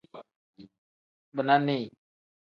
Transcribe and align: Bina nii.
Bina 1.35 1.55
nii. 1.65 1.85